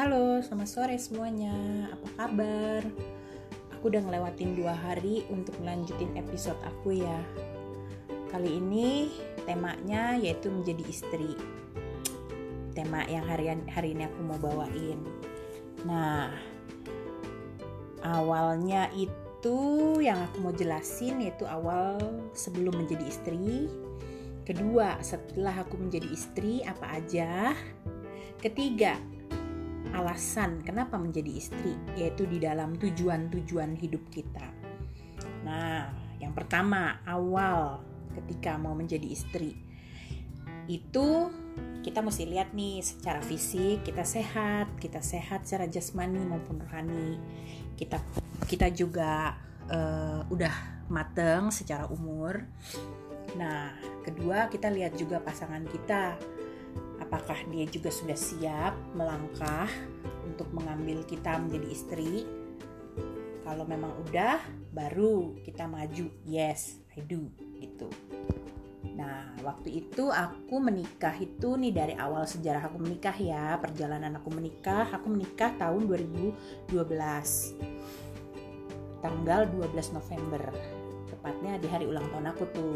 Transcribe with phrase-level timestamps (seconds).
[0.00, 1.52] Halo, selamat sore semuanya.
[1.92, 2.88] Apa kabar?
[3.76, 7.20] Aku udah ngelewatin dua hari untuk melanjutin episode aku ya.
[8.32, 9.12] Kali ini
[9.44, 11.36] temanya yaitu menjadi istri.
[12.72, 15.04] Tema yang hari, hari ini aku mau bawain.
[15.84, 16.32] Nah,
[18.00, 22.00] awalnya itu yang aku mau jelasin yaitu awal
[22.32, 23.68] sebelum menjadi istri.
[24.48, 27.52] Kedua, setelah aku menjadi istri apa aja?
[28.40, 28.96] Ketiga,
[29.96, 34.46] alasan kenapa menjadi istri, yaitu di dalam tujuan-tujuan hidup kita.
[35.44, 35.90] Nah,
[36.20, 37.80] yang pertama, awal
[38.14, 39.56] ketika mau menjadi istri,
[40.70, 41.32] itu
[41.80, 47.16] kita mesti lihat nih secara fisik kita sehat, kita sehat secara jasmani maupun rohani.
[47.74, 47.96] Kita
[48.44, 49.34] kita juga
[49.72, 52.44] uh, udah mateng secara umur.
[53.38, 53.72] Nah,
[54.04, 56.18] kedua kita lihat juga pasangan kita
[57.10, 59.66] apakah dia juga sudah siap melangkah
[60.22, 62.22] untuk mengambil kita menjadi istri?
[63.42, 64.38] Kalau memang udah
[64.70, 66.06] baru kita maju.
[66.22, 67.26] Yes I do
[67.58, 67.90] gitu.
[68.94, 74.30] Nah waktu itu aku menikah itu nih dari awal sejarah aku menikah ya perjalanan aku
[74.30, 74.86] menikah.
[74.94, 76.70] Aku menikah tahun 2012
[79.02, 80.42] tanggal 12 November
[81.10, 82.74] tepatnya di hari ulang tahun aku tuh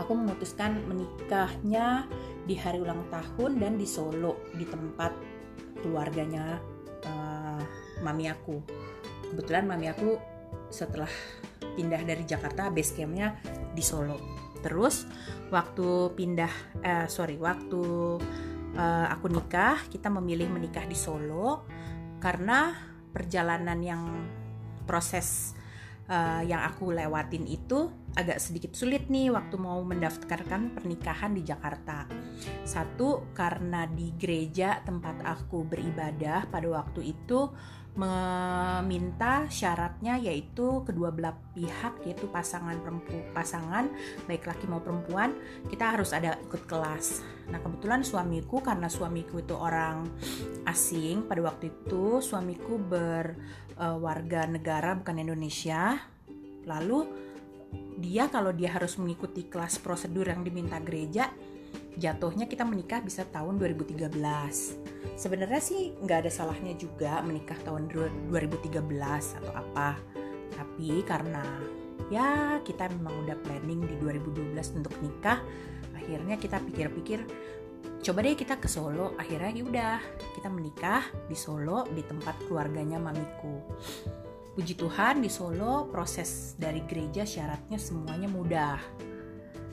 [0.00, 2.08] aku memutuskan menikahnya
[2.48, 5.12] di hari ulang tahun dan di Solo di tempat
[5.82, 6.58] keluarganya
[7.06, 7.62] uh,
[8.00, 8.62] mami aku.
[9.32, 10.16] Kebetulan mami aku
[10.72, 11.10] setelah
[11.76, 13.36] pindah dari Jakarta base campnya
[13.72, 14.18] di Solo.
[14.62, 15.04] Terus
[15.50, 17.82] waktu pindah uh, sorry waktu
[18.76, 21.66] uh, aku nikah kita memilih menikah di Solo
[22.22, 22.70] karena
[23.12, 24.04] perjalanan yang
[24.86, 25.52] proses
[26.12, 32.04] uh, yang aku lewatin itu agak sedikit sulit nih waktu mau mendaftarkan pernikahan di Jakarta.
[32.68, 37.48] Satu karena di gereja tempat aku beribadah pada waktu itu
[37.92, 43.92] meminta syaratnya yaitu kedua belah pihak yaitu pasangan perempu pasangan
[44.24, 45.36] baik laki mau perempuan
[45.68, 47.20] kita harus ada ikut kelas.
[47.52, 50.08] Nah kebetulan suamiku karena suamiku itu orang
[50.64, 56.11] asing pada waktu itu suamiku berwarga uh, negara bukan Indonesia.
[56.66, 57.00] Lalu
[57.98, 61.32] dia kalau dia harus mengikuti kelas prosedur yang diminta gereja
[61.96, 64.12] jatuhnya kita menikah bisa tahun 2013
[65.16, 67.88] sebenarnya sih nggak ada salahnya juga menikah tahun
[68.28, 69.96] 2013 atau apa.
[70.52, 71.44] Tapi karena
[72.12, 75.40] ya kita memang udah planning di 2012 untuk nikah
[75.96, 77.24] akhirnya kita pikir-pikir
[78.02, 79.14] coba deh kita ke Solo.
[79.20, 79.94] Akhirnya ya udah
[80.40, 83.60] kita menikah di Solo di tempat keluarganya mamiku
[84.52, 88.78] puji Tuhan di Solo proses dari gereja syaratnya semuanya mudah.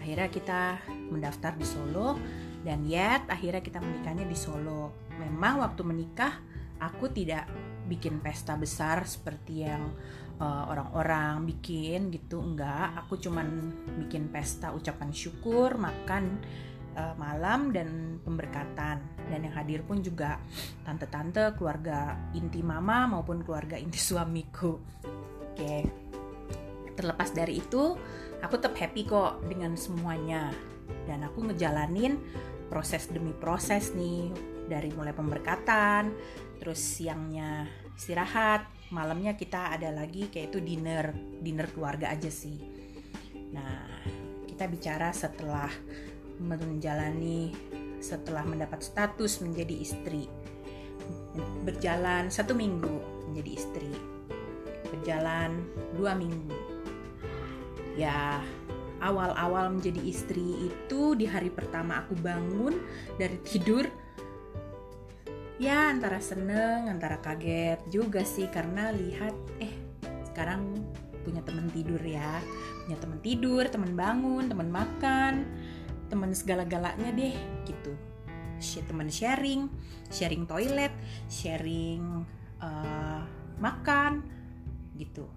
[0.00, 0.60] Akhirnya kita
[1.08, 2.20] mendaftar di Solo
[2.60, 5.08] dan yet akhirnya kita menikahnya di Solo.
[5.16, 6.32] Memang waktu menikah
[6.76, 7.48] aku tidak
[7.88, 9.96] bikin pesta besar seperti yang
[10.36, 13.00] uh, orang-orang bikin gitu enggak.
[13.06, 13.72] Aku cuman
[14.04, 16.36] bikin pesta ucapan syukur makan
[17.00, 20.38] uh, malam dan pemberkatan dan yang hadir pun juga
[20.86, 24.78] tante-tante keluarga inti mama maupun keluarga inti suamiku.
[25.52, 25.76] Oke.
[26.96, 27.92] Terlepas dari itu
[28.40, 30.54] aku tetap happy kok dengan semuanya.
[31.06, 32.18] Dan aku ngejalanin
[32.70, 34.30] proses demi proses nih.
[34.66, 36.10] Dari mulai pemberkatan
[36.58, 41.14] terus siangnya istirahat malamnya kita ada lagi kayak itu dinner.
[41.42, 42.58] Dinner keluarga aja sih.
[43.54, 43.86] Nah
[44.46, 45.70] kita bicara setelah
[46.40, 47.52] menjalani
[48.00, 50.28] setelah mendapat status menjadi istri.
[51.64, 53.92] Berjalan satu minggu menjadi istri.
[54.88, 55.64] Berjalan
[55.96, 56.56] dua minggu.
[57.96, 58.40] Ya
[59.00, 62.80] awal-awal menjadi istri itu di hari pertama aku bangun
[63.20, 63.84] dari tidur
[65.56, 69.72] ya antara seneng antara kaget juga sih karena lihat eh
[70.32, 70.84] sekarang
[71.26, 72.38] punya teman tidur ya.
[72.86, 75.34] Punya teman tidur teman bangun teman makan
[76.08, 77.34] teman segala-galanya deh
[77.68, 77.92] gitu.
[78.88, 79.68] Teman sharing
[80.08, 80.92] sharing toilet
[81.28, 82.24] sharing
[82.60, 83.20] uh,
[83.60, 84.24] makan
[84.96, 85.28] gitu.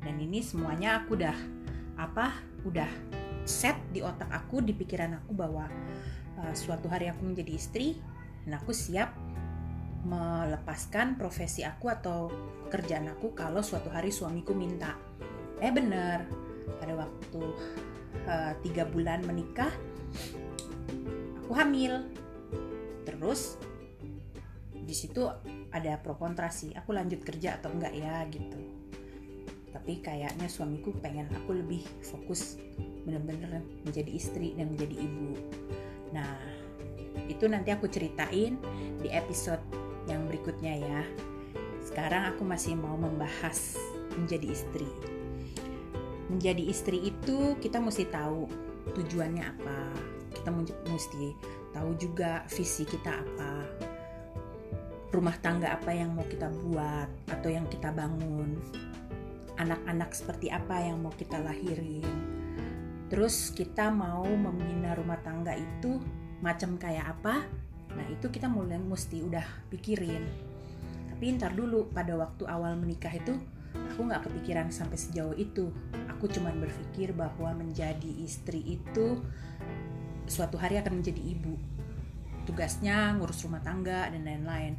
[0.00, 1.36] Dan ini semuanya aku udah
[1.96, 2.88] apa udah
[3.44, 5.68] set di otak aku di pikiran aku bahwa
[6.40, 8.00] uh, suatu hari aku menjadi istri
[8.44, 9.12] dan aku siap
[10.04, 12.28] melepaskan profesi aku atau
[12.68, 14.96] kerjaan aku kalau suatu hari suamiku minta.
[15.60, 16.28] Eh bener
[16.80, 17.42] pada waktu
[18.28, 19.72] uh, tiga bulan menikah
[21.44, 22.04] aku hamil
[23.04, 23.56] terus
[24.74, 25.24] di situ
[25.72, 28.58] ada pro kontra sih aku lanjut kerja atau enggak ya gitu
[29.74, 32.56] tapi kayaknya suamiku pengen aku lebih fokus
[33.04, 35.30] bener-bener menjadi istri dan menjadi ibu
[36.14, 36.38] nah
[37.28, 38.60] itu nanti aku ceritain
[39.00, 39.62] di episode
[40.08, 41.02] yang berikutnya ya.
[41.84, 43.76] Sekarang aku masih mau membahas
[44.16, 44.88] menjadi istri.
[46.28, 48.48] Menjadi istri itu kita mesti tahu
[48.92, 49.78] tujuannya apa.
[50.34, 50.50] Kita
[50.90, 51.32] mesti
[51.72, 53.52] tahu juga visi kita apa.
[55.14, 58.58] Rumah tangga apa yang mau kita buat atau yang kita bangun.
[59.54, 62.04] Anak-anak seperti apa yang mau kita lahirin.
[63.08, 66.02] Terus kita mau membina rumah tangga itu
[66.42, 67.46] macam kayak apa?
[67.94, 70.26] Nah itu kita mulai mesti udah pikirin.
[71.14, 73.38] Tapi ntar dulu pada waktu awal menikah itu
[73.74, 75.70] aku nggak kepikiran sampai sejauh itu.
[76.16, 79.22] Aku cuma berpikir bahwa menjadi istri itu
[80.26, 81.54] suatu hari akan menjadi ibu.
[82.44, 84.74] Tugasnya ngurus rumah tangga dan lain-lain.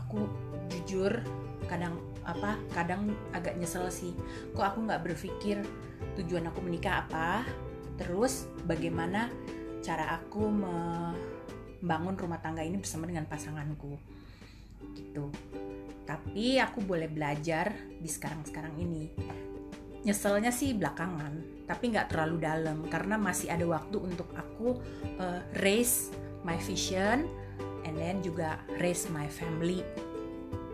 [0.00, 0.26] Aku
[0.70, 1.22] jujur
[1.68, 4.12] kadang apa kadang agak nyesel sih.
[4.52, 5.60] Kok aku nggak berpikir
[6.20, 7.46] tujuan aku menikah apa?
[8.00, 9.30] Terus bagaimana
[9.84, 14.00] cara aku membangun rumah tangga ini bersama dengan pasanganku
[14.96, 15.28] gitu
[16.14, 19.10] tapi aku boleh belajar di sekarang-sekarang ini.
[20.06, 24.78] Nyeselnya sih belakangan tapi nggak terlalu dalam karena masih ada waktu untuk aku
[25.18, 26.14] uh, raise
[26.46, 27.26] my vision
[27.82, 29.82] and then juga raise my family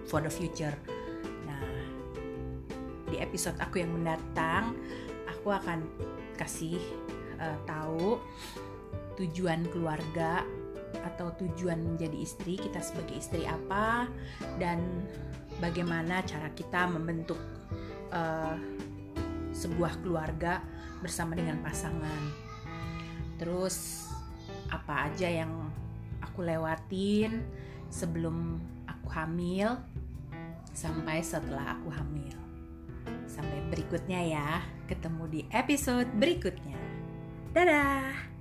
[0.04, 0.76] for the future.
[1.48, 1.64] Nah
[3.08, 4.76] di episode aku yang mendatang
[5.25, 5.88] aku akan
[6.36, 6.76] kasih
[7.40, 8.20] uh, tahu
[9.16, 10.44] tujuan keluarga
[11.00, 14.10] atau tujuan menjadi istri kita sebagai istri apa
[14.58, 14.81] dan
[15.62, 17.38] bagaimana cara kita membentuk
[18.10, 18.56] uh,
[19.52, 20.64] sebuah keluarga
[21.04, 22.22] bersama dengan pasangan.
[23.40, 24.08] Terus
[24.70, 25.52] apa aja yang
[26.22, 27.43] aku lewatin
[27.90, 29.76] sebelum aku hamil
[30.72, 32.36] sampai setelah aku hamil.
[33.26, 34.48] Sampai berikutnya ya
[34.86, 36.78] ketemu di episode berikutnya.
[37.50, 38.39] Dadah